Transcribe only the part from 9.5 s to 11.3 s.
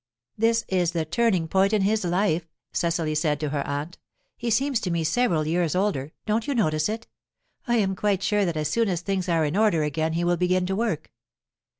order again he will begin to work."